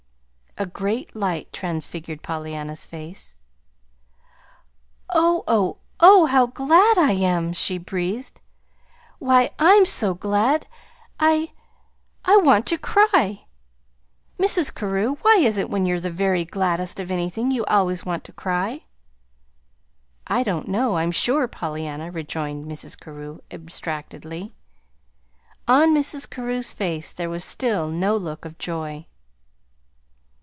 [0.57, 3.35] A great light transfigured Pollyanna's face.
[5.09, 8.41] "Oh, oh, oh, how glad I am!" she breathed.
[9.17, 10.67] "Why, I'm so glad
[11.21, 11.53] I
[12.25, 13.45] I want to cry!
[14.37, 14.75] Mrs.
[14.75, 18.33] Carew, why is it, when you're the very gladdest of anything, you always want to
[18.33, 18.83] cry?"
[20.27, 22.99] "I don't know, I'm sure, Pollyanna," rejoined Mrs.
[22.99, 24.53] Carew, abstractedly.
[25.67, 26.29] On Mrs.
[26.29, 29.07] Carew's face there was still no look of joy.